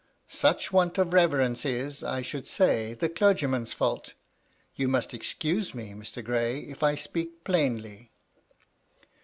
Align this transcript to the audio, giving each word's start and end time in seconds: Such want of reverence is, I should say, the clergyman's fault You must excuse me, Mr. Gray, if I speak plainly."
Such 0.31 0.71
want 0.73 0.97
of 0.97 1.13
reverence 1.13 1.63
is, 1.63 2.03
I 2.03 2.23
should 2.23 2.47
say, 2.47 2.95
the 2.95 3.07
clergyman's 3.07 3.71
fault 3.71 4.15
You 4.73 4.87
must 4.87 5.13
excuse 5.13 5.75
me, 5.75 5.91
Mr. 5.91 6.23
Gray, 6.25 6.61
if 6.61 6.81
I 6.81 6.95
speak 6.95 7.43
plainly." 7.43 8.09